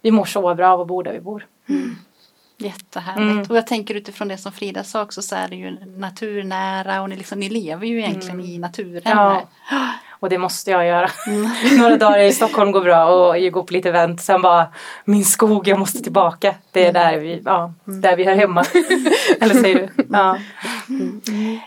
vi 0.00 0.10
mår 0.10 0.24
så 0.24 0.54
bra 0.54 0.68
av 0.68 0.80
att 0.80 0.86
bo 0.86 1.02
där 1.02 1.12
vi 1.12 1.20
bor. 1.20 1.46
Jättehärligt. 2.58 3.32
Mm. 3.32 3.46
Och 3.50 3.56
jag 3.56 3.66
tänker 3.66 3.94
utifrån 3.94 4.28
det 4.28 4.38
som 4.38 4.52
Frida 4.52 4.84
sa 4.84 5.02
också 5.02 5.22
så 5.22 5.36
är 5.36 5.48
det 5.48 5.56
ju 5.56 5.76
naturnära 5.96 7.02
och 7.02 7.08
ni, 7.08 7.16
liksom, 7.16 7.40
ni 7.40 7.48
lever 7.48 7.86
ju 7.86 7.98
egentligen 7.98 8.40
i 8.40 8.58
naturen. 8.58 9.02
Ja. 9.04 9.42
Och 10.20 10.28
det 10.28 10.38
måste 10.38 10.70
jag 10.70 10.86
göra. 10.86 11.10
Några 11.78 11.96
dagar 11.96 12.18
i 12.18 12.32
Stockholm 12.32 12.72
går 12.72 12.80
bra 12.80 13.04
och 13.28 13.38
jag 13.38 13.52
går 13.52 13.62
på 13.62 13.72
lite 13.72 13.88
event. 13.88 14.20
Sen 14.20 14.42
bara, 14.42 14.66
min 15.04 15.24
skog, 15.24 15.68
jag 15.68 15.78
måste 15.78 16.02
tillbaka. 16.02 16.54
Det 16.72 16.86
är 16.86 16.92
där 16.92 17.18
vi, 17.18 17.42
ja, 17.44 17.72
där 17.84 18.16
vi 18.16 18.24
hör 18.24 18.34
hemma. 18.34 18.64
Eller 19.40 19.54
säger 19.54 19.74
du? 19.96 20.04
Ja. 20.10 20.38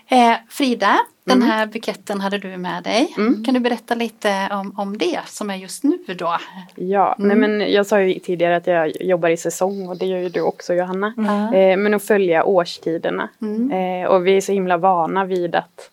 Eh, 0.08 0.34
Frida, 0.50 0.98
den 1.24 1.38
Mm. 1.38 1.50
här 1.50 1.66
buketten 1.66 2.22
hade 2.22 2.38
du 2.38 2.58
med 2.58 2.84
dig. 2.84 3.14
Kan 3.46 3.54
du 3.54 3.60
berätta 3.60 3.96
lite 3.96 4.48
om, 4.52 4.74
om 4.78 4.98
det 4.98 5.20
som 5.26 5.50
är 5.50 5.56
just 5.56 5.84
nu 5.84 5.98
då? 6.08 6.38
Ja, 6.76 7.16
nej 7.18 7.38
men 7.38 7.72
jag 7.74 7.86
sa 7.86 8.02
ju 8.02 8.20
tidigare 8.20 8.56
att 8.56 8.68
jag 8.68 8.92
jobbar 9.02 9.30
i 9.30 9.38
säsong 9.38 9.90
och 9.90 9.98
det 9.98 10.06
gör 10.06 10.18
ju 10.20 10.30
du 10.30 10.42
också 10.42 10.74
Johanna. 10.74 11.08
Eh, 11.54 11.78
men 11.78 11.94
att 11.94 12.04
följa 12.04 12.44
årstiderna. 12.44 13.30
Eh, 14.04 14.10
och 14.10 14.28
vi 14.28 14.38
är 14.38 14.42
så 14.42 14.52
himla 14.52 14.78
vana 14.78 15.26
vid 15.26 15.56
att 15.56 15.90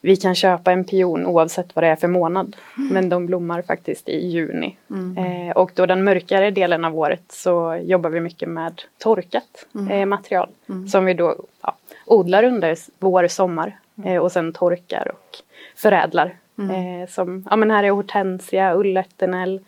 vi 0.00 0.16
kan 0.16 0.34
köpa 0.34 0.72
en 0.72 0.84
pion 0.84 1.26
oavsett 1.26 1.76
vad 1.76 1.84
det 1.84 1.88
är 1.88 1.96
för 1.96 2.08
månad. 2.08 2.56
Men 2.90 3.08
de 3.08 3.26
blommar 3.26 3.62
faktiskt 3.62 4.08
i 4.08 4.26
juni. 4.26 4.76
Eh, 5.16 5.56
och 5.56 5.72
då 5.74 5.86
den 5.86 6.04
mörkare 6.04 6.50
delen 6.50 6.84
av 6.84 6.98
året 6.98 7.24
så 7.28 7.80
jobbar 7.82 8.10
vi 8.10 8.20
mycket 8.20 8.48
med 8.48 8.82
torkat 8.98 9.66
eh, 9.90 10.06
material. 10.06 10.48
Som 10.90 11.04
vi 11.04 11.14
då 11.14 11.36
ja, 11.62 11.76
odlar 12.06 12.44
under 12.44 12.76
vår, 12.98 13.28
sommar. 13.28 13.78
Eh, 14.04 14.16
och 14.16 14.32
sen 14.32 14.52
torkar 14.52 15.12
och 15.12 15.36
förädlar. 15.76 16.36
Eh, 16.58 17.08
som, 17.08 17.46
ja 17.50 17.56
men 17.56 17.70
här 17.70 17.84
är 17.84 17.90
hortensia, 17.90 18.74
ullörtenäll, 18.74 19.60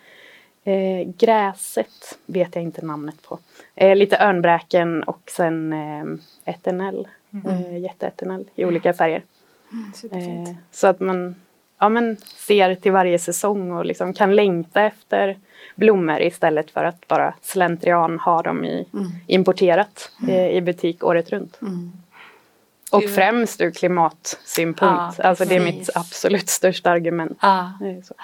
Eh, 0.65 1.09
gräset 1.19 2.19
vet 2.27 2.55
jag 2.55 2.65
inte 2.65 2.87
namnet 2.87 3.23
på. 3.23 3.39
Eh, 3.75 3.97
lite 3.97 4.19
örnbräken 4.19 5.03
och 5.03 5.31
sen 5.37 5.73
eh, 5.73 6.05
eternell. 6.45 7.09
Eh, 7.47 7.79
jätteeternell 7.79 8.45
i 8.55 8.65
olika 8.65 8.93
färger. 8.93 9.23
Eh, 10.13 10.55
så 10.71 10.87
att 10.87 11.01
man 11.01 11.35
ja, 11.79 11.89
men 11.89 12.17
ser 12.37 12.75
till 12.75 12.93
varje 12.93 13.19
säsong 13.19 13.73
och 13.73 13.85
liksom 13.85 14.15
kan 14.15 14.37
längta 14.37 14.83
efter 14.83 15.37
blommor 15.75 16.21
istället 16.21 16.71
för 16.71 16.85
att 16.85 17.09
bara 17.09 17.35
slentrian 17.43 18.19
ha 18.19 18.43
dem 18.43 18.65
i, 18.65 18.87
importerat 19.27 20.11
eh, 20.29 20.49
i 20.49 20.61
butik 20.61 21.05
året 21.05 21.31
runt. 21.31 21.59
Och 22.91 23.01
Gud. 23.01 23.15
främst 23.15 23.61
ur 23.61 23.71
klimatsynpunkt. 23.71 25.19
Ja, 25.19 25.25
alltså 25.25 25.45
det 25.45 25.57
är 25.57 25.65
mitt 25.65 25.91
absolut 25.95 26.49
största 26.49 26.91
argument. 26.91 27.39
Ja. 27.41 27.73
Det 27.81 27.89
är 27.89 28.03
så. 28.03 28.15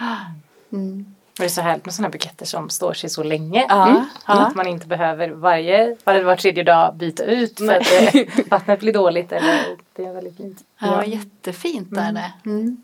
Och 1.38 1.42
det 1.42 1.44
är 1.44 1.48
så 1.48 1.60
härligt 1.60 1.84
med 1.84 1.94
sådana 1.94 2.08
här 2.08 2.12
buketter 2.12 2.46
som 2.46 2.70
står 2.70 2.92
sig 2.92 3.10
så 3.10 3.22
länge. 3.22 3.66
Ja. 3.68 3.88
Mm. 3.88 4.04
Ja. 4.26 4.46
Att 4.46 4.54
man 4.54 4.66
inte 4.66 4.86
behöver 4.86 5.28
varje, 5.28 5.96
var, 6.04 6.22
var 6.22 6.36
tredje 6.36 6.62
dag 6.64 6.94
byta 6.96 7.24
ut 7.24 7.58
för 7.58 7.76
att 7.76 7.84
det, 7.84 8.26
vattnet 8.50 8.80
blir 8.80 8.92
dåligt. 8.92 9.32
Eller, 9.32 9.64
det 9.98 10.04
är 10.04 10.12
väldigt 10.12 10.36
fint. 10.36 10.64
Ja, 10.80 11.04
jättefint 11.04 11.96
är 11.96 12.12
det. 12.12 12.32
Mm. 12.46 12.76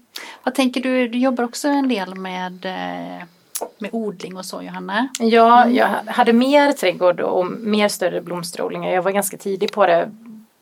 Vad 0.43 0.55
tänker 0.55 0.81
du, 0.81 1.09
du 1.09 1.19
jobbar 1.19 1.45
också 1.45 1.69
en 1.69 1.89
del 1.89 2.15
med, 2.15 2.65
eh, 2.65 3.25
med 3.79 3.91
odling 3.93 4.37
och 4.37 4.45
så 4.45 4.63
Johanna? 4.63 5.09
Ja, 5.21 5.69
jag 5.69 5.89
hade 6.07 6.33
mer 6.33 6.73
trädgård 6.73 7.21
och 7.21 7.47
mer 7.47 7.89
större 7.89 8.21
blomsterodlingar. 8.21 8.91
Jag 8.91 9.03
var 9.03 9.11
ganska 9.11 9.37
tidig 9.37 9.73
på 9.73 9.87
det. 9.87 10.11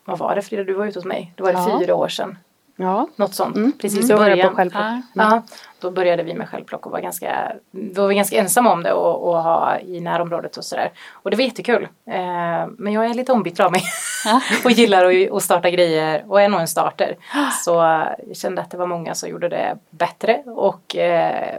Vad 0.05 0.19
var 0.19 0.35
det 0.35 0.43
Frida, 0.43 0.65
du 0.65 0.73
var 0.73 0.87
ute 0.87 0.99
hos 0.99 1.05
mig? 1.05 1.33
Då 1.37 1.45
var 1.45 1.53
det 1.53 1.59
Ja. 1.59 1.79
fyra 1.81 1.95
år 1.95 2.09
sedan. 2.09 2.39
Ja. 2.77 3.09
Något 3.17 3.35
sånt. 3.35 3.57
Mm. 3.57 3.73
Precis 3.81 4.09
det 4.09 4.17
början. 4.17 4.51
på 4.51 4.57
självplock. 4.57 4.83
Ja. 4.83 5.03
Ja, 5.15 5.43
då 5.81 5.91
började 5.91 6.23
vi 6.23 6.35
med 6.35 6.49
självplock 6.49 6.87
och 6.87 6.93
var 6.93 7.01
ganska, 7.01 7.53
då 7.71 8.03
var 8.03 8.09
vi 8.09 8.15
ganska 8.15 8.37
ensamma 8.37 8.73
om 8.73 8.83
det 8.83 8.93
och, 8.93 9.29
och 9.29 9.43
ha 9.43 9.79
i 9.79 10.01
närområdet 10.01 10.57
och 10.57 10.65
sådär. 10.65 10.93
Och 11.13 11.31
det 11.31 11.37
var 11.37 11.45
jättekul. 11.45 11.89
Eh, 12.07 12.67
men 12.79 12.93
jag 12.93 13.07
är 13.07 13.15
lite 13.15 13.33
ombytt 13.33 13.61
av 13.61 13.73
mig 13.73 13.83
Ja. 13.83 13.89
och 14.65 14.71
gillar 14.71 15.05
att, 15.37 15.43
starta 15.43 15.71
grejer 15.71 16.25
och 16.29 16.41
är 16.43 16.49
nog 16.49 16.61
en 16.61 16.69
starter. 16.69 17.17
Så 17.65 17.71
jag 18.29 18.37
kände 18.37 18.63
att 18.63 18.71
det 18.71 18.77
var 18.77 18.87
många 18.87 19.15
som 19.15 19.29
gjorde 19.29 19.49
det 19.49 19.79
bättre 19.91 20.43
och 20.47 20.97
eh, 20.97 21.59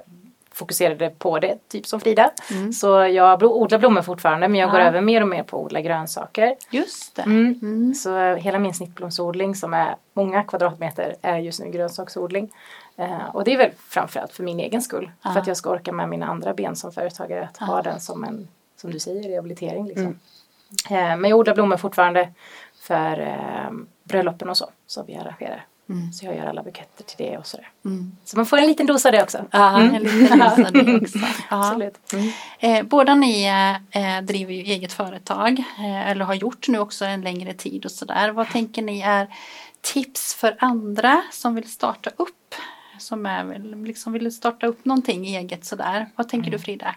fokuserade 0.56 1.10
på 1.10 1.40
det, 1.40 1.58
typ 1.68 1.86
som 1.86 2.00
Frida. 2.00 2.32
Så 2.74 2.88
jag 2.88 3.44
odlar 3.44 3.80
blommor 3.80 4.02
fortfarande 4.02 4.48
men 4.48 4.60
jag 4.60 4.72
går 4.72 4.80
Ja. 4.80 4.86
över 4.86 5.02
mer 5.02 5.22
och 5.22 5.28
mer 5.28 5.44
på 5.44 5.58
att 5.58 5.64
odla 5.66 5.82
grönsaker. 5.82 6.56
Just 6.70 7.16
det. 7.16 7.22
Mm. 7.22 7.60
Mm. 7.62 7.94
Så 7.94 8.36
hela 8.36 8.60
min 8.60 8.74
snittblomsodling 8.74 9.56
som 9.56 9.74
är 9.74 9.96
många 10.14 10.44
kvadratmeter 10.44 11.16
är 11.22 11.38
just 11.38 11.60
nu 11.60 11.70
grönsaksodling. 11.70 12.52
Eh, 12.98 13.26
och 13.34 13.44
det 13.44 13.54
är 13.54 13.58
väl 13.58 13.72
framförallt 13.90 14.32
för 14.34 14.44
min 14.44 14.60
egen 14.60 14.82
skull. 14.82 15.12
Ja. 15.24 15.32
För 15.34 15.40
att 15.40 15.48
jag 15.48 15.58
ska 15.58 15.70
orka 15.70 15.92
med 15.92 16.10
mina 16.10 16.26
andra 16.26 16.54
ben 16.54 16.76
som 16.76 16.92
företagare. 16.92 17.44
Att 17.44 17.58
Ja. 17.60 17.66
ha 17.66 17.82
den 17.82 18.00
som 18.00 18.24
en, 18.24 18.48
som 18.82 18.92
du 18.92 19.00
säger, 19.00 19.30
rehabilitering. 19.30 19.88
Liksom. 19.88 20.20
Mm. 20.90 21.12
Eh, 21.12 21.18
men 21.18 21.30
jag 21.30 21.40
odlar 21.40 21.56
blommor 21.56 21.78
fortfarande 21.78 22.30
för 22.82 23.20
eh, 23.20 23.72
bröllopen 24.04 24.50
och 24.50 24.58
så. 24.58 24.70
Som 24.88 25.06
vi 25.06 25.16
arrangerar. 25.16 25.66
Mm. 25.90 26.12
Så 26.12 26.26
jag 26.26 26.36
gör 26.38 26.46
alla 26.46 26.64
buketter 26.64 27.04
till 27.04 27.26
det 27.28 27.38
och 27.38 27.48
sådär. 27.48 27.70
Mm. 27.86 28.12
Så 28.24 28.38
man 28.38 28.46
får 28.46 28.58
en 28.58 28.68
liten 28.68 28.86
dos 28.86 29.06
av 29.06 29.12
det 29.12 29.24
också. 29.24 29.46
Ja, 29.52 29.80
Mm. 29.80 29.96
en 29.96 30.04
liten 30.04 30.40
dos 30.40 30.60
av 30.60 30.72
det 30.74 30.96
också. 30.96 31.18
Ja. 31.50 31.68
Absolut. 31.70 31.96
Eh, 32.60 32.84
båda 32.84 33.16
ni 33.16 33.46
eh, 33.92 34.22
driver 34.22 34.54
ju 34.54 34.62
eget 34.62 34.94
företag 34.94 35.60
eh, 35.80 36.10
eller 36.10 36.26
har 36.26 36.34
gjort 36.34 36.68
nu 36.68 36.80
också 36.80 37.06
en 37.06 37.22
längre 37.22 37.54
tid 37.54 37.86
och 37.86 37.92
sådär. 37.92 38.30
Vad 38.30 38.50
tänker 38.50 38.82
ni 38.82 39.02
är 39.02 39.28
tips 39.82 40.34
för 40.36 40.56
andra 40.60 41.22
som 41.32 41.56
vill 41.56 41.72
starta 41.72 42.10
upp? 42.18 42.56
Som 43.00 43.26
är, 43.26 43.60
liksom 43.86 44.14
vill 44.14 44.32
starta 44.36 44.68
upp 44.68 44.86
någonting 44.86 45.26
eget 45.26 45.66
sådär. 45.66 46.08
Vad 46.16 46.30
tänker 46.30 46.52
du 46.52 46.60
Frida? 46.60 46.96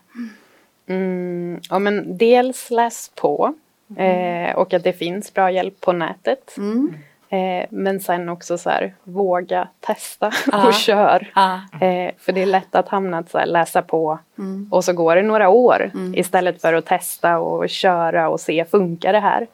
Mm, 0.89 1.61
ja, 1.71 1.79
men 1.79 2.19
dels 2.19 2.71
läs 2.71 3.11
på 3.15 3.55
eh, 3.97 4.57
och 4.57 4.75
att 4.75 4.85
det 4.85 4.93
finns 4.93 5.35
bra 5.35 5.51
hjälp 5.51 5.81
på 5.81 5.93
nätet. 5.93 6.55
Mm. 6.57 6.95
Eh, 7.29 7.67
men 7.71 8.01
sen 8.01 8.29
också 8.29 8.59
så 8.59 8.71
här, 8.71 8.95
våga 9.05 9.69
testa 9.81 10.33
Ja. 10.53 10.67
och 10.69 10.75
kör. 10.75 11.31
Ja. 11.35 11.55
Eh, 11.87 12.11
för 12.19 12.33
det 12.33 12.43
är 12.43 12.47
lätt 12.47 12.75
att 12.75 12.89
hamna 12.89 13.19
att 13.19 13.31
så 13.31 13.39
här, 13.39 13.47
läsa 13.47 13.83
på 13.83 14.19
Mm. 14.39 14.69
och 14.73 14.85
så 14.85 14.93
går 14.93 15.17
det 15.17 15.23
några 15.23 15.49
år 15.49 15.91
Mm. 15.95 16.15
istället 16.15 16.61
för 16.61 16.73
att 16.75 16.87
testa 16.87 17.39
och 17.39 17.69
köra 17.69 18.29
och 18.29 18.41
se 18.41 18.65
funkar 18.65 19.13
det 19.13 19.21
här. 19.21 19.47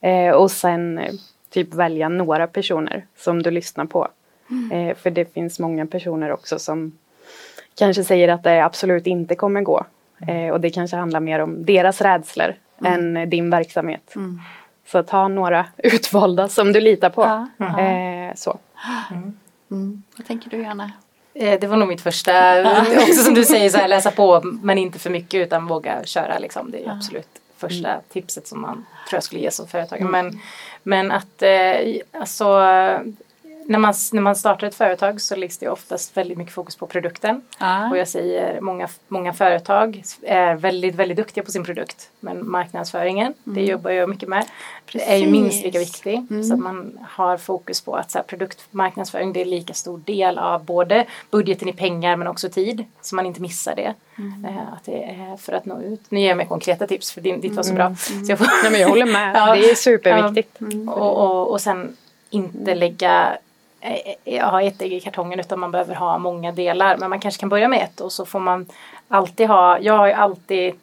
Eh, 0.00 0.34
och 0.34 0.50
sen 0.50 0.98
eh, 0.98 1.12
typ 1.50 1.74
välja 1.74 2.08
några 2.08 2.46
personer 2.46 3.04
som 3.16 3.42
du 3.42 3.50
lyssnar 3.50 3.84
på. 3.84 4.08
Eh, 4.72 4.96
för 4.96 5.10
det 5.10 5.34
finns 5.34 5.58
många 5.58 5.86
personer 5.86 6.32
också 6.32 6.58
som 6.58 6.98
kanske 7.78 8.04
säger 8.04 8.28
att 8.28 8.42
det 8.42 8.64
absolut 8.64 9.06
inte 9.06 9.34
kommer 9.34 9.60
gå. 9.62 9.84
Och 10.52 10.60
det 10.60 10.70
kanske 10.70 10.96
handlar 10.96 11.20
mer 11.20 11.38
om 11.38 11.64
deras 11.64 12.00
rädslor 12.00 12.54
än 12.84 13.16
eh, 13.16 13.28
din 13.28 13.50
verksamhet. 13.50 14.12
Mm. 14.16 14.40
Så 14.86 15.02
ta 15.02 15.28
några 15.28 15.66
utvalda 15.76 16.48
som 16.48 16.72
du 16.72 16.80
litar 16.80 17.10
på. 17.10 17.22
Ja, 17.22 17.48
ja. 17.56 17.80
Eh, 17.80 18.34
så. 18.34 18.58
Mm. 19.70 20.02
Vad 20.16 20.26
tänker 20.26 20.50
du 20.50 20.56
Johanna? 20.56 20.92
Eh, 21.34 21.60
Det 21.60 21.66
var 21.66 21.76
nog 21.76 21.88
mitt 21.88 22.00
första, 22.00 22.62
också 23.08 23.22
som 23.24 23.34
du 23.34 23.44
säger, 23.44 23.70
så 23.70 23.78
här, 23.78 23.88
läsa 23.88 24.10
på 24.10 24.40
men 24.62 24.78
inte 24.78 24.98
för 24.98 25.10
mycket 25.10 25.46
utan 25.46 25.66
våga 25.66 26.04
köra. 26.04 26.38
Liksom. 26.38 26.70
Det 26.70 26.86
är 26.86 26.90
absolut 26.90 27.28
första 27.56 28.00
tipset 28.08 28.46
som 28.46 28.60
man 28.60 28.86
tror 29.08 29.16
jag 29.16 29.22
skulle 29.22 29.40
ge 29.40 29.50
som 29.50 29.66
företagare. 29.66 30.08
Men, 30.08 30.40
men 30.82 31.12
att 31.12 31.42
eh, 31.42 31.96
alltså, 32.20 32.60
när, 33.68 33.78
man, 33.78 33.94
när 34.12 34.22
man 34.22 34.36
startar 34.36 34.66
ett 34.66 34.74
företag 34.74 35.20
så 35.20 35.36
läggs 35.36 35.58
det 35.58 35.68
oftast 35.68 36.16
väldigt 36.16 36.38
mycket 36.38 36.54
fokus 36.54 36.76
på 36.76 36.86
produkten. 36.86 37.42
Ja. 37.58 37.90
Och 37.90 37.98
jag 37.98 38.08
säger 38.08 38.60
många, 38.60 38.88
många 39.08 39.32
företag 39.32 40.02
är 40.22 40.54
väldigt, 40.54 40.94
väldigt 40.94 41.16
duktiga 41.16 41.44
på 41.44 41.50
sin 41.50 41.64
produkt. 41.64 42.10
Men 42.20 42.50
marknadsföringen, 42.50 43.34
det 43.44 43.64
jobbar 43.64 43.90
jag 43.90 44.08
mycket 44.08 44.28
med, 44.28 44.44
det 44.92 45.12
är 45.12 45.16
ju 45.16 45.30
minst 45.30 45.64
lika 45.64 45.78
Precis. 45.78 46.06
viktig. 46.06 46.44
Så 46.44 46.54
att 46.54 46.60
man 46.60 46.98
har 47.08 47.36
fokus 47.36 47.80
på 47.80 47.94
att 47.94 48.10
så 48.10 48.18
här, 48.18 48.24
produktmarknadsföring 48.24 49.32
det 49.32 49.40
är 49.40 49.44
lika 49.44 49.74
stor 49.74 49.98
del 49.98 50.38
av 50.38 50.64
både 50.64 51.06
budgeten 51.30 51.68
i 51.68 51.72
pengar 51.72 52.16
men 52.16 52.26
också 52.26 52.48
tid. 52.48 52.84
Så 53.00 53.14
man 53.16 53.26
inte 53.26 53.40
missar 53.40 53.74
det. 53.76 53.94
Eh, 54.48 54.72
att 54.72 54.84
det 54.84 55.04
är 55.04 55.36
för 55.36 55.52
att 55.52 55.64
nå 55.64 55.82
ut. 55.82 56.00
Nu 56.08 56.20
ger 56.20 56.28
jag 56.28 56.36
mig 56.36 56.46
konkreta 56.46 56.86
tips 56.86 57.12
för 57.12 57.20
din, 57.20 57.40
ditt 57.40 57.52
var 57.52 57.62
så 57.62 57.74
bra. 57.74 57.94
Så 57.96 58.12
jag 58.32 58.38
får, 58.38 58.46
Nej, 58.62 58.72
men 58.72 58.80
jag 58.80 58.88
håller 58.88 59.06
med. 59.06 59.36
Ja. 59.36 59.54
Det 59.54 59.70
är 59.70 59.74
superviktigt. 59.74 60.58
och, 60.88 61.16
och, 61.16 61.50
och 61.50 61.60
sen 61.60 61.96
inte 62.30 62.74
lägga 62.74 63.38
eh, 64.24 64.50
ha 64.50 64.62
ett 64.62 64.82
ägg 64.82 64.92
i 64.92 65.00
kartongen 65.00 65.40
utan 65.40 65.60
man 65.60 65.70
behöver 65.70 65.94
ha 65.94 66.18
många 66.18 66.52
delar. 66.52 66.96
Men 66.96 67.10
man 67.10 67.20
kanske 67.20 67.40
kan 67.40 67.48
börja 67.48 67.68
med 67.68 67.82
ett 67.82 68.00
och 68.00 68.12
så 68.12 68.26
får 68.26 68.40
man 68.40 68.66
alltid 69.08 69.48
ha, 69.48 69.78
jag 69.78 69.96
har 69.96 70.06
ju 70.06 70.12
alltid 70.12 70.74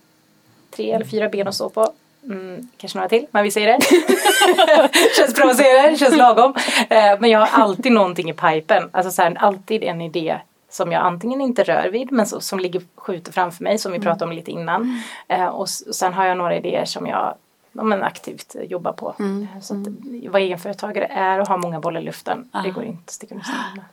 tre 0.76 0.92
eller 0.92 1.06
fyra 1.06 1.30
ben 1.30 1.48
att 1.48 1.56
stå 1.56 1.70
på. 1.70 1.92
Mm, 2.24 2.70
kanske 2.78 2.98
några 2.98 3.10
till, 3.10 3.26
men 3.32 3.44
vi 3.44 3.52
säger 3.52 3.68
det. 3.68 3.80
känns 5.18 5.34
provocerande, 5.34 5.98
känns 5.98 6.16
lagom. 6.18 6.54
Eh, 6.90 7.20
men 7.20 7.30
jag 7.30 7.40
har 7.40 7.64
alltid 7.64 7.92
någonting 7.92 8.30
i 8.30 8.34
pipen. 8.34 8.90
Alltså 8.92 9.12
så 9.12 9.22
här, 9.22 9.36
alltid 9.40 9.84
en 9.84 10.02
idé 10.02 10.38
som 10.70 10.92
jag 10.92 11.02
antingen 11.06 11.42
inte 11.42 11.64
rör 11.64 11.90
vid 11.92 12.12
men 12.12 12.26
som 12.26 12.60
ligger 12.60 12.82
skjuter 12.96 13.32
framför 13.32 13.64
mig 13.64 13.78
som 13.78 13.92
vi 13.92 14.00
pratade 14.00 14.26
om 14.26 14.32
lite 14.32 14.52
innan. 14.52 15.02
Eh, 15.28 15.46
och, 15.46 15.64
s- 15.68 15.82
och 15.88 15.96
sen 15.96 16.14
har 16.14 16.26
jag 16.26 16.38
några 16.38 16.56
idéer 16.56 16.86
som 16.86 17.08
jag 17.08 17.34
ja, 17.76 17.84
men 17.84 18.04
aktivt 18.04 18.56
eh, 18.56 18.64
jobbar 18.64 18.94
på. 18.94 19.16
Eh, 19.20 19.62
Så 19.62 19.74
att 19.74 19.88
vara 20.32 20.44
egenföretagare 20.44 21.06
är 21.06 21.40
att 21.40 21.48
ha 21.48 21.58
många 21.58 21.80
bollar 21.80 22.02
i 22.02 22.04
luften. 22.04 22.50
Det 22.64 22.70
går 22.70 22.84
inte 22.84 23.02
att 23.06 23.12
sticka 23.12 23.36
under 23.36 23.46
stol 23.46 23.56
med. 23.76 23.86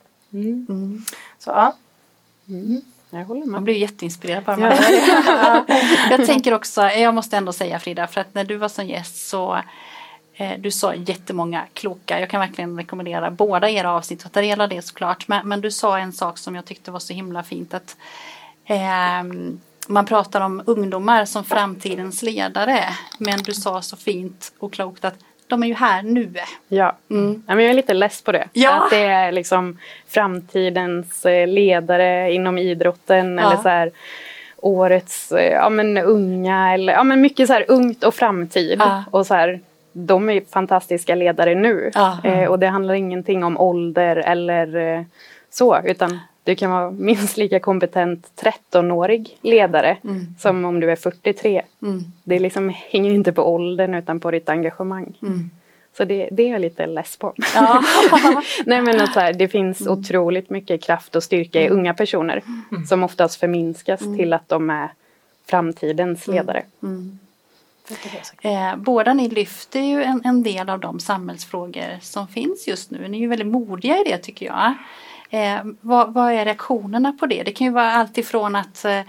Mm. 0.69 1.05
Så 1.39 1.49
ja. 1.49 1.73
Jag 3.09 3.25
håller 3.25 3.39
med. 3.39 3.49
Man 3.49 3.63
blir 3.63 3.75
jätteinspirerad 3.75 4.43
bara 4.43 4.57
man 4.57 4.71
Jag 6.09 6.25
tänker 6.25 6.53
också, 6.53 6.81
jag 6.81 7.13
måste 7.13 7.37
ändå 7.37 7.53
säga 7.53 7.79
Frida, 7.79 8.07
för 8.07 8.21
att 8.21 8.33
när 8.33 8.43
du 8.43 8.55
var 8.55 8.69
som 8.69 8.87
gäst 8.87 9.27
så 9.29 9.61
eh, 10.33 10.59
du 10.59 10.71
sa 10.71 10.95
jättemånga 10.95 11.63
kloka, 11.73 12.19
jag 12.19 12.29
kan 12.29 12.39
verkligen 12.39 12.77
rekommendera 12.77 13.31
båda 13.31 13.69
era 13.69 13.91
avsnitt 13.91 14.25
och 14.25 14.31
ta 14.31 14.41
del 14.41 14.61
av 14.61 14.69
det 14.69 14.81
såklart. 14.81 15.27
Men, 15.27 15.47
men 15.47 15.61
du 15.61 15.71
sa 15.71 15.99
en 15.99 16.13
sak 16.13 16.37
som 16.37 16.55
jag 16.55 16.65
tyckte 16.65 16.91
var 16.91 16.99
så 16.99 17.13
himla 17.13 17.43
fint 17.43 17.73
att 17.73 17.97
ehm, 18.65 19.59
man 19.87 20.05
pratar 20.05 20.41
om 20.41 20.63
ungdomar 20.65 21.25
som 21.25 21.43
framtidens 21.43 22.23
ledare. 22.23 22.79
Men 23.17 23.37
du 23.39 23.53
sa 23.53 23.81
så 23.81 23.95
fint 23.95 24.53
och 24.59 24.73
klokt 24.73 25.05
att 25.05 25.15
de 25.47 25.63
är 25.63 25.67
ju 25.67 25.73
här 25.73 26.03
nu. 26.03 26.33
Ja. 26.67 26.97
Mm. 27.09 27.43
Ja, 27.47 27.55
men 27.55 27.63
jag 27.63 27.69
är 27.71 27.75
lite 27.75 27.93
less 27.93 28.21
på 28.21 28.31
det. 28.31 28.47
Ja. 28.53 28.71
Att 28.71 28.89
det 28.89 29.03
är 29.03 29.31
liksom 29.31 29.77
framtidens 30.07 31.25
eh, 31.25 31.47
ledare 31.47 32.33
inom 32.33 32.57
idrotten 32.57 33.37
Ja. 33.37 33.45
eller 33.47 33.61
så 33.61 33.69
här 33.69 33.91
årets 34.57 35.31
eh, 35.31 35.51
ja, 35.53 35.69
men 35.69 35.97
unga 35.97 36.73
eller 36.73 36.93
ja, 36.93 37.03
men 37.03 37.21
mycket 37.21 37.47
så 37.47 37.53
här 37.53 37.65
ungt 37.67 38.03
och 38.03 38.15
framtid. 38.15 38.79
Ja. 38.79 39.03
Och 39.11 39.25
så 39.25 39.33
här, 39.33 39.59
de 39.93 40.29
är 40.29 40.41
fantastiska 40.51 41.15
ledare 41.15 41.55
nu. 41.55 41.91
Eh, 42.23 42.45
och 42.45 42.59
det 42.59 42.67
handlar 42.67 42.93
ingenting 42.93 43.43
om 43.43 43.57
ålder 43.57 44.15
eller 44.15 44.75
eh, 44.75 45.03
så 45.49 45.81
utan 45.83 46.19
du 46.43 46.55
kan 46.55 46.71
vara 46.71 46.91
minst 46.91 47.37
lika 47.37 47.59
kompetent 47.59 48.31
13-årig 48.71 49.37
ledare 49.41 49.97
Mm. 50.03 50.35
som 50.39 50.65
om 50.65 50.79
du 50.79 50.91
är 50.91 50.95
43. 50.95 51.61
Mm. 51.81 52.03
Det 52.23 52.39
liksom 52.39 52.69
hänger 52.75 53.11
inte 53.11 53.31
på 53.33 53.53
åldern 53.53 53.93
utan 53.93 54.19
på 54.19 54.31
ditt 54.31 54.49
engagemang. 54.49 55.13
Mm. 55.21 55.49
Så 55.97 56.05
det, 56.05 56.29
det 56.31 56.43
är 56.43 56.51
jag 56.51 56.61
lite 56.61 56.87
less 56.87 57.17
på. 57.17 57.33
Ja. 57.55 57.83
Nej 58.65 58.81
men 58.81 59.01
att 59.01 59.13
så 59.13 59.19
här, 59.19 59.33
det 59.33 59.47
finns 59.47 59.87
otroligt 59.87 60.49
mycket 60.49 60.83
kraft 60.83 61.15
och 61.15 61.23
styrka 61.23 61.61
i 61.61 61.69
unga 61.69 61.93
personer 61.93 62.41
som 62.87 63.03
oftast 63.03 63.39
förminskas 63.39 63.99
till 63.99 64.33
att 64.33 64.49
de 64.49 64.69
är 64.69 64.89
framtidens 65.45 66.27
ledare. 66.27 66.63
Mm. 66.83 67.19
Eh, 68.41 68.75
båda 68.75 69.13
ni 69.13 69.29
lyfter 69.29 69.79
ju 69.79 70.03
en, 70.03 70.21
en 70.23 70.43
del 70.43 70.69
av 70.69 70.79
de 70.79 70.99
samhällsfrågor 70.99 71.99
som 72.01 72.27
finns 72.27 72.67
just 72.67 72.91
nu. 72.91 73.07
Ni 73.07 73.17
är 73.17 73.21
ju 73.21 73.27
väldigt 73.27 73.47
modiga 73.47 73.97
i 73.97 74.03
det 74.03 74.17
tycker 74.17 74.45
jag. 74.45 74.73
Eh, 75.33 75.61
vad, 75.81 76.13
vad 76.13 76.31
är 76.31 76.45
reaktionerna 76.45 77.13
på 77.19 77.25
det? 77.25 77.43
Det 77.43 77.51
kan 77.51 77.67
ju 77.67 77.73
vara 77.73 77.91
allt 77.91 78.17
ifrån 78.17 78.55
att 78.55 78.85
eh, 78.85 79.01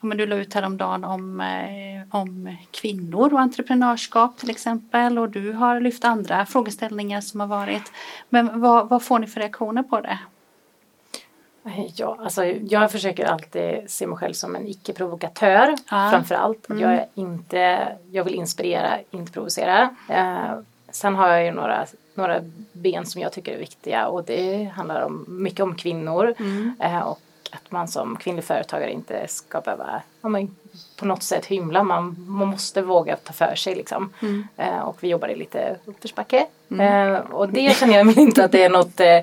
men 0.00 0.18
du 0.18 0.26
la 0.26 0.36
ut 0.36 0.54
häromdagen 0.54 1.04
om, 1.04 1.40
eh, 1.40 2.16
om 2.16 2.56
kvinnor 2.70 3.32
och 3.34 3.40
entreprenörskap 3.40 4.38
till 4.38 4.50
exempel 4.50 5.18
och 5.18 5.30
du 5.30 5.52
har 5.52 5.80
lyft 5.80 6.04
andra 6.04 6.46
frågeställningar 6.46 7.20
som 7.20 7.40
har 7.40 7.46
varit. 7.46 7.92
Men 8.28 8.60
vad, 8.60 8.88
vad 8.88 9.02
får 9.02 9.18
ni 9.18 9.26
för 9.26 9.40
reaktioner 9.40 9.82
på 9.82 10.00
det? 10.00 10.18
Ja, 11.94 12.16
alltså 12.20 12.44
jag 12.44 12.92
försöker 12.92 13.24
alltid 13.24 13.90
se 13.90 14.06
mig 14.06 14.18
själv 14.18 14.32
som 14.32 14.56
en 14.56 14.66
icke-provokatör 14.66 15.74
Ja. 15.90 16.08
framför 16.10 16.34
allt. 16.34 16.66
Jag, 16.68 16.92
är 16.94 17.06
inte, 17.14 17.88
jag 18.10 18.24
vill 18.24 18.34
inspirera, 18.34 18.98
inte 19.10 19.32
provocera. 19.32 19.90
Eh, 20.08 20.58
sen 20.96 21.14
har 21.14 21.28
jag 21.28 21.44
ju 21.44 21.50
några, 21.50 21.86
några 22.14 22.40
ben 22.72 23.06
som 23.06 23.20
jag 23.20 23.32
tycker 23.32 23.52
är 23.52 23.58
viktiga 23.58 24.06
och 24.06 24.24
det 24.24 24.64
handlar 24.64 25.00
om, 25.00 25.24
mycket 25.28 25.60
om 25.60 25.74
kvinnor 25.74 26.34
eh, 26.80 26.98
och 26.98 27.20
att 27.50 27.70
man 27.70 27.88
som 27.88 28.16
kvinnlig 28.16 28.44
företagare 28.44 28.92
inte 28.92 29.28
ska 29.28 29.60
behöva 29.60 30.02
ja, 30.20 30.28
men, 30.28 30.56
på 30.96 31.06
något 31.06 31.22
sätt 31.22 31.46
hymla. 31.46 31.82
Man, 31.82 32.16
man 32.28 32.48
måste 32.48 32.82
våga 32.82 33.16
ta 33.16 33.32
för 33.32 33.54
sig 33.54 33.74
liksom. 33.74 34.12
Eh, 34.56 34.78
och 34.78 34.96
vi 35.00 35.08
jobbar 35.08 35.28
i 35.28 35.36
lite 35.36 35.76
uppförsbacke. 35.84 36.46
Eh, 36.78 37.16
och 37.16 37.48
det 37.48 37.76
känner 37.76 37.98
jag 37.98 38.18
inte 38.18 38.44
att 38.44 38.52
det 38.52 38.64
är 38.64 38.70
något, 38.70 39.00
eh, 39.00 39.20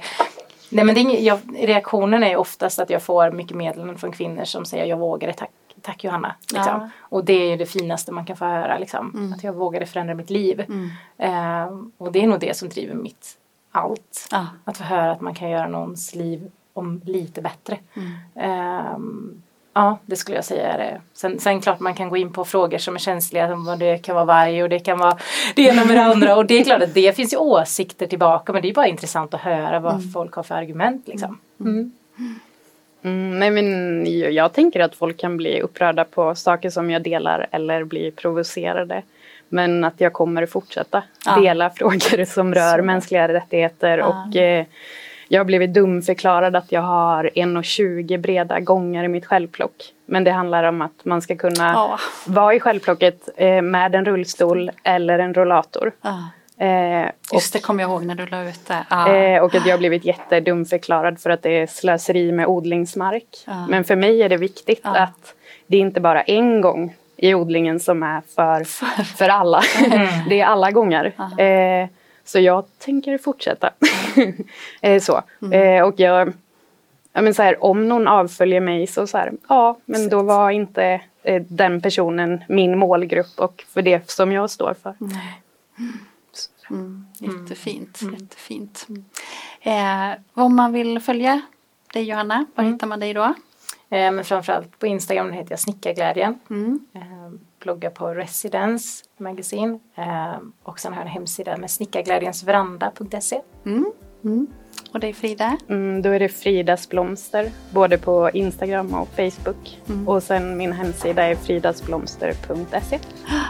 Nej 0.69 0.85
men 0.85 0.95
det 0.95 1.01
jag, 1.01 1.39
reaktionen 1.57 2.23
är 2.23 2.37
oftast 2.37 2.79
att 2.79 2.89
jag 2.89 3.01
får 3.01 3.31
mycket 3.31 3.57
meddelanden 3.57 3.97
från 3.97 4.11
kvinnor 4.11 4.45
som 4.45 4.65
säger 4.65 4.85
jag 4.85 4.97
vågade, 4.97 5.33
tack, 5.33 5.49
tack 5.83 6.03
Johanna. 6.03 6.35
Liksom. 6.39 6.81
Ja. 6.81 6.89
Och 6.99 7.25
det 7.25 7.33
är 7.33 7.49
ju 7.49 7.57
det 7.57 7.65
finaste 7.65 8.11
man 8.11 8.25
kan 8.25 8.37
få 8.37 8.45
höra, 8.45 8.77
liksom. 8.77 9.11
Mm. 9.15 9.33
att 9.33 9.43
jag 9.43 9.53
vågade 9.53 9.85
förändra 9.85 10.15
mitt 10.15 10.29
liv. 10.29 10.65
Mm. 10.67 10.89
Eh, 11.17 11.77
och 11.97 12.11
det 12.11 12.23
är 12.23 12.27
nog 12.27 12.39
det 12.39 12.57
som 12.57 12.69
driver 12.69 12.95
mitt 12.95 13.37
allt. 13.71 14.27
Ja. 14.31 14.47
Att 14.63 14.77
få 14.77 14.83
höra 14.83 15.11
att 15.11 15.21
man 15.21 15.35
kan 15.35 15.49
göra 15.49 15.67
någons 15.67 16.15
liv 16.15 16.51
om 16.73 17.01
lite 17.05 17.41
bättre. 17.41 17.77
Mm. 17.93 18.11
Ehm, 18.35 19.41
ja, 19.73 19.97
det 20.05 20.15
skulle 20.15 20.37
jag 20.37 20.45
säga 20.45 20.73
är 20.73 20.77
det. 20.77 21.01
Sen, 21.13 21.39
sen 21.39 21.61
klart 21.61 21.79
man 21.79 21.93
kan 21.93 22.09
gå 22.09 22.17
in 22.17 22.33
på 22.33 22.45
frågor 22.45 22.77
som 22.77 22.95
är 22.95 22.99
känsliga. 22.99 23.47
Som 23.47 23.75
det 23.79 23.97
kan 23.97 24.15
vara 24.15 24.25
varg 24.25 24.63
och 24.63 24.69
det 24.69 24.79
kan 24.79 24.99
vara 24.99 25.17
det 25.55 25.61
ena 25.61 25.85
med 25.85 25.95
det 25.95 26.03
andra. 26.11 26.35
Och 26.35 26.45
det 26.45 26.59
är 26.59 26.63
klart 26.63 26.81
att 26.81 26.93
det 26.93 27.15
finns 27.15 27.33
ju 27.33 27.37
åsikter 27.37 28.07
tillbaka. 28.07 28.53
Men 28.53 28.61
det 28.61 28.69
är 28.69 28.73
bara 28.73 28.87
intressant 28.87 29.33
att 29.33 29.41
höra 29.41 29.79
vad 29.79 30.13
folk 30.13 30.33
har 30.33 30.43
för 30.43 30.55
argument 30.55 31.07
liksom. 31.07 31.39
Mm. 31.59 31.91
Mm, 32.17 32.39
nej 33.11 33.51
men 33.51 34.05
jag, 34.33 34.53
tänker 34.53 34.79
att 34.79 34.95
folk 34.95 35.17
kan 35.17 35.37
bli 35.37 35.61
upprörda 35.61 36.03
på 36.05 36.35
saker 36.35 36.69
som 36.69 36.91
jag 36.91 37.01
delar 37.01 37.47
eller 37.51 37.83
bli 37.83 38.11
provocerade. 38.11 39.01
Men 39.49 39.83
att 39.83 40.01
jag 40.01 40.13
kommer 40.13 40.45
fortsätta 40.45 41.03
Ja. 41.25 41.39
dela 41.41 41.69
frågor 41.69 42.25
som 42.33 42.53
rör 42.53 42.77
Så. 42.77 42.83
mänskliga 42.83 43.27
rättigheter 43.27 43.97
Ja. 43.97 44.05
och 44.29 44.35
eh, 44.35 44.65
jag 45.27 45.39
har 45.39 45.45
blivit 45.45 45.73
dumförklarad 45.73 46.55
att 46.55 46.71
jag 46.71 46.81
har 46.81 47.29
1,20 47.35 48.17
breda 48.17 48.59
gånger 48.59 49.03
i 49.03 49.07
mitt 49.07 49.25
självplock. 49.25 49.73
Men 50.05 50.23
det 50.23 50.31
handlar 50.31 50.63
om 50.63 50.81
att 50.81 51.05
man 51.05 51.21
ska 51.21 51.35
kunna 51.35 51.71
Ja. 51.73 51.99
vara 52.27 52.53
i 52.53 52.59
självplocket 52.59 53.29
eh, 53.37 53.61
med 53.61 53.95
en 53.95 54.05
rullstol 54.05 54.71
eller 54.83 55.19
en 55.19 55.33
rollator. 55.33 55.91
Eh, 56.57 57.05
och 57.05 57.33
Just 57.33 57.53
det 57.53 57.59
kommer 57.59 57.83
jag 57.83 57.89
ihåg 57.89 58.05
när 58.05 58.15
du 58.15 58.25
la 58.25 58.43
ut 58.43 58.67
det. 58.67 58.85
Ja. 58.89 59.15
Eh, 59.15 59.43
och 59.43 59.55
att 59.55 59.65
jag 59.65 59.73
har 59.73 59.77
blivit 59.77 60.05
jättedumförklarad 60.05 61.19
för 61.19 61.29
att 61.29 61.41
det 61.41 61.49
är 61.49 61.67
slöseri 61.67 62.31
med 62.31 62.47
odlingsmark. 62.47 63.43
Ja. 63.47 63.67
Men 63.69 63.83
för 63.83 63.95
mig 63.95 64.21
är 64.21 64.29
det 64.29 64.37
viktigt 64.37 64.81
Ja. 64.83 64.97
att 64.97 65.33
det 65.67 65.77
inte 65.77 66.01
bara 66.01 66.21
en 66.21 66.61
gång 66.61 66.95
i 67.17 67.33
odlingen 67.33 67.79
som 67.79 68.03
är 68.03 68.21
för, 68.35 68.63
för 69.17 69.29
alla. 69.29 69.61
det 70.29 70.39
är 70.41 70.45
alla 70.45 70.71
gånger. 70.71 71.13
Eh, 71.37 71.87
så 72.25 72.39
jag 72.39 72.65
tänker 72.79 73.17
fortsätta. 73.17 73.69
eh, 74.81 75.01
så. 75.01 75.21
Mm. 75.41 75.77
Eh, 75.77 75.83
och 75.87 75.99
jag, 75.99 76.33
ja, 77.13 77.21
men 77.21 77.33
så 77.33 77.43
här, 77.43 77.63
om 77.63 77.87
någon 77.87 78.07
avföljer 78.07 78.59
mig 78.61 78.87
så 78.87 79.07
så 79.07 79.17
här, 79.17 79.31
ja 79.49 79.77
men 79.85 80.09
då 80.09 80.21
var 80.21 80.51
inte 80.51 81.01
eh, 81.23 81.41
den 81.41 81.81
personen 81.81 82.43
min 82.47 82.77
målgrupp 82.77 83.39
och 83.39 83.63
för 83.73 83.81
det 83.81 84.11
som 84.11 84.31
jag 84.31 84.49
står 84.49 84.75
för. 84.83 84.95
Mm, 85.01 85.17
jättefint, 87.19 87.99
jättefint. 88.01 88.87
Eh, 89.61 90.11
om 90.33 90.55
man 90.55 90.73
vill 90.73 90.99
följa 90.99 91.41
dig 91.93 92.03
Johanna, 92.03 92.45
var 92.55 92.63
hittar 92.63 92.87
man 92.87 92.99
dig 92.99 93.13
då? 93.13 93.33
Eh, 93.93 94.11
men 94.11 94.23
framförallt 94.23 94.79
på 94.79 94.87
Instagram 94.87 95.31
heter 95.31 95.51
jag 95.51 95.59
Snickarglädjen. 95.59 96.39
Mm. 96.49 96.79
Eh, 96.93 97.31
bloggar 97.59 97.89
på 97.89 98.07
Residence 98.13 99.03
Magazine. 99.17 99.79
Eh, 99.95 100.35
och 100.63 100.79
sen 100.79 100.93
har 100.93 100.99
jag 100.99 101.07
en 101.07 101.13
hemsida 101.13 101.57
med 101.57 101.71
snickarglädjensveranda.se. 101.71 103.41
Mm. 103.65 103.91
Mm. 104.23 104.47
Och 104.91 104.99
dig 104.99 105.13
Frida? 105.13 105.57
Mm, 105.69 106.01
då 106.01 106.09
är 106.09 106.19
det 106.19 106.29
Fridas 106.29 106.89
blomster, 106.89 107.51
både 107.73 107.97
på 107.97 108.29
Instagram 108.33 108.93
och 108.93 109.09
Facebook. 109.09 109.81
Mm. 109.89 110.07
Och 110.07 110.23
sen 110.23 110.57
min 110.57 110.71
hemsida 110.71 111.23
är 111.23 111.35
fridasblomster.se. 111.35 112.99
Ja, 113.27 113.41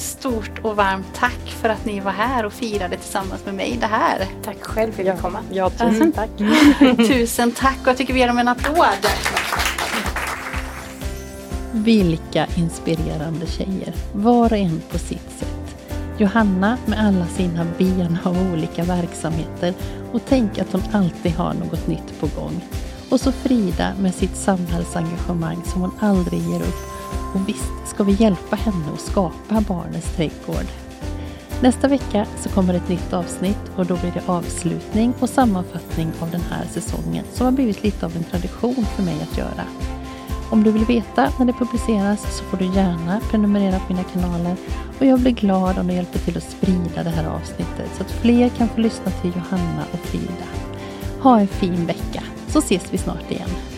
stort 0.00 0.58
och 0.62 0.76
varmt 0.76 1.14
tack 1.14 1.54
för 1.60 1.68
att 1.68 1.84
ni 1.84 2.00
var 2.00 2.12
här 2.12 2.46
och 2.46 2.52
firade 2.52 2.96
tillsammans 2.96 3.44
med 3.44 3.54
mig 3.54 3.78
det 3.80 3.86
här. 3.86 4.26
Tack 4.44 4.62
själv 4.62 4.92
för 4.92 5.02
att 5.02 5.06
jag 5.06 5.16
fick 5.16 5.22
komma. 5.22 5.40
Ja, 5.52 5.70
tusen 5.70 6.12
tack. 6.12 6.30
Tusen 7.08 7.52
tack 7.52 7.78
och 7.82 7.88
jag 7.88 7.96
tycker 7.96 8.14
vi 8.14 8.20
ger 8.20 8.28
dem 8.28 8.38
en 8.38 8.48
applåd. 8.48 9.06
Vilka 11.72 12.46
inspirerande 12.56 13.46
tjejer, 13.46 13.94
var 14.12 14.52
och 14.52 14.58
en 14.58 14.82
på 14.90 14.98
sitt 14.98 15.30
sätt. 15.38 15.76
Johanna 16.18 16.78
med 16.86 17.06
alla 17.06 17.26
sina 17.26 17.66
ben 17.78 18.18
av 18.24 18.52
olika 18.52 18.84
verksamheter 18.84 19.74
och 20.12 20.20
tänk 20.28 20.58
att 20.58 20.72
hon 20.72 20.82
alltid 20.92 21.32
har 21.32 21.54
något 21.54 21.86
nytt 21.86 22.20
på 22.20 22.28
gång. 22.40 22.60
Och 23.10 23.20
så 23.20 23.32
Frida 23.32 23.92
med 24.00 24.14
sitt 24.14 24.36
samhällsengagemang 24.36 25.62
som 25.64 25.80
hon 25.80 25.92
aldrig 26.00 26.40
ger 26.40 26.60
upp. 26.60 26.99
Och 27.34 27.48
visst 27.48 27.86
ska 27.94 28.04
vi 28.04 28.12
hjälpa 28.12 28.56
henne 28.56 28.92
att 28.94 29.00
skapa 29.00 29.60
barnens 29.68 30.16
trädgård. 30.16 30.66
Nästa 31.62 31.88
vecka 31.88 32.26
så 32.40 32.48
kommer 32.48 32.74
ett 32.74 32.88
nytt 32.88 33.12
avsnitt 33.12 33.70
och 33.76 33.86
då 33.86 33.96
blir 33.96 34.12
det 34.12 34.22
avslutning 34.26 35.14
och 35.20 35.28
sammanfattning 35.28 36.12
av 36.20 36.30
den 36.30 36.40
här 36.40 36.64
säsongen 36.72 37.24
som 37.32 37.44
har 37.44 37.52
blivit 37.52 37.82
lite 37.82 38.06
av 38.06 38.16
en 38.16 38.24
tradition 38.24 38.86
för 38.96 39.02
mig 39.02 39.16
att 39.22 39.38
göra. 39.38 39.64
Om 40.50 40.62
du 40.62 40.72
vill 40.72 40.84
veta 40.84 41.32
när 41.38 41.46
det 41.46 41.52
publiceras 41.52 42.36
så 42.38 42.44
får 42.44 42.56
du 42.56 42.64
gärna 42.64 43.20
prenumerera 43.20 43.78
på 43.78 43.92
mina 43.92 44.04
kanaler 44.04 44.56
och 44.98 45.06
jag 45.06 45.20
blir 45.20 45.32
glad 45.32 45.78
om 45.78 45.86
du 45.86 45.94
hjälper 45.94 46.18
till 46.18 46.36
att 46.36 46.50
sprida 46.50 47.02
det 47.02 47.10
här 47.10 47.28
avsnittet 47.28 47.90
så 47.96 48.02
att 48.02 48.10
fler 48.10 48.48
kan 48.48 48.68
få 48.68 48.80
lyssna 48.80 49.10
till 49.10 49.32
Johanna 49.36 49.84
och 49.92 49.98
Frida. 49.98 50.46
Ha 51.20 51.40
en 51.40 51.48
fin 51.48 51.86
vecka 51.86 52.22
så 52.48 52.58
ses 52.58 52.92
vi 52.92 52.98
snart 52.98 53.30
igen. 53.30 53.69